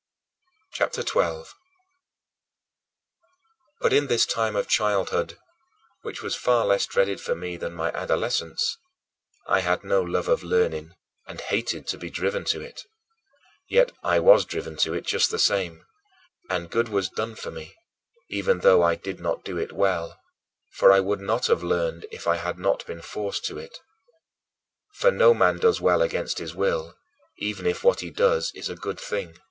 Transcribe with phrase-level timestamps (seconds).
[0.73, 1.45] CHAPTER XII 19.
[3.81, 5.37] But in this time of childhood
[6.01, 8.77] which was far less dreaded for me than my adolescence
[9.45, 10.95] I had no love of learning,
[11.27, 12.81] and hated to be driven to it.
[13.69, 15.85] Yet I was driven to it just the same,
[16.49, 17.75] and good was done for me,
[18.27, 20.19] even though I did not do it well,
[20.71, 23.77] for I would not have learned if I had not been forced to it.
[24.95, 26.95] For no man does well against his will,
[27.37, 29.37] even if what he does is a good thing.